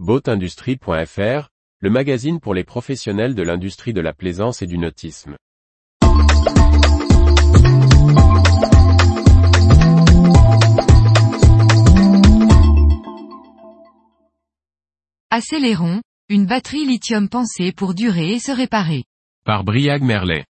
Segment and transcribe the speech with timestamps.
[0.00, 5.36] Boatindustrie.fr, le magazine pour les professionnels de l'industrie de la plaisance et du nautisme.
[15.30, 19.04] Accélérons, une batterie lithium pensée pour durer et se réparer.
[19.44, 20.44] Par Briag Merlet.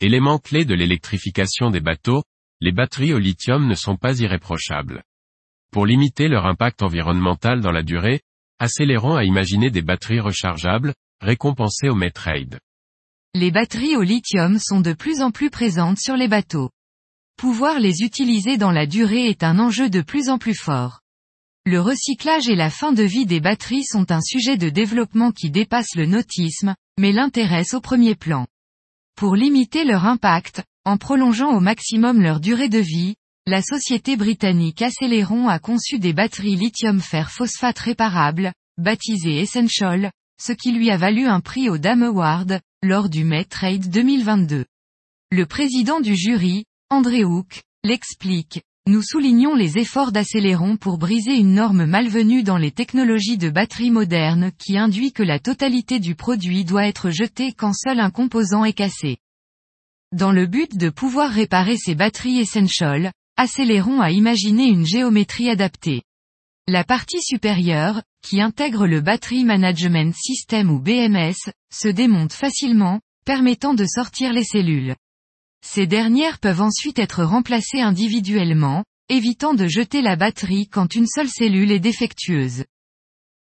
[0.00, 2.22] Élément clé de l'électrification des bateaux,
[2.60, 5.02] les batteries au lithium ne sont pas irréprochables.
[5.70, 8.20] Pour limiter leur impact environnemental dans la durée,
[8.62, 12.60] Accélérons à imaginer des batteries rechargeables, récompensées au Metrade.
[13.34, 16.70] Les batteries au lithium sont de plus en plus présentes sur les bateaux.
[17.36, 21.00] Pouvoir les utiliser dans la durée est un enjeu de plus en plus fort.
[21.66, 25.50] Le recyclage et la fin de vie des batteries sont un sujet de développement qui
[25.50, 28.46] dépasse le nautisme, mais l'intéresse au premier plan.
[29.16, 34.82] Pour limiter leur impact, en prolongeant au maximum leur durée de vie, la société britannique
[34.82, 41.26] Acceleron a conçu des batteries lithium-fer phosphate réparables, baptisées Essential, ce qui lui a valu
[41.26, 44.64] un prix au Dame Award, lors du May Trade 2022.
[45.32, 51.54] Le président du jury, André Hook, l'explique, nous soulignons les efforts d'Acceleron pour briser une
[51.54, 56.64] norme malvenue dans les technologies de batteries modernes qui induit que la totalité du produit
[56.64, 59.16] doit être jetée quand seul un composant est cassé.
[60.12, 66.02] Dans le but de pouvoir réparer ces batteries Essential, Accélérons à imaginer une géométrie adaptée.
[66.68, 71.34] La partie supérieure, qui intègre le Battery Management System ou BMS,
[71.72, 74.94] se démonte facilement, permettant de sortir les cellules.
[75.64, 81.28] Ces dernières peuvent ensuite être remplacées individuellement, évitant de jeter la batterie quand une seule
[81.28, 82.64] cellule est défectueuse.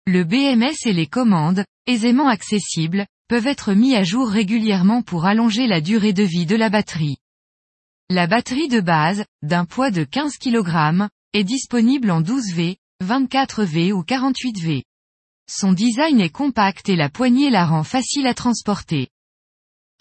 [0.06, 5.66] Le BMS et les commandes, aisément accessibles, peuvent être mis à jour régulièrement pour allonger
[5.66, 7.16] la durée de vie de la batterie.
[8.12, 14.02] La batterie de base, d'un poids de 15 kg, est disponible en 12V, 24V ou
[14.02, 14.82] 48V.
[15.48, 19.10] Son design est compact et la poignée la rend facile à transporter.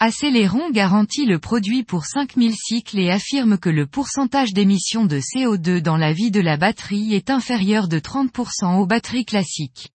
[0.00, 5.78] Acceleron garantit le produit pour 5000 cycles et affirme que le pourcentage d'émission de CO2
[5.78, 9.90] dans la vie de la batterie est inférieur de 30% aux batteries classiques.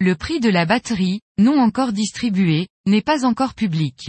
[0.00, 4.08] Le prix de la batterie, non encore distribué, n'est pas encore public.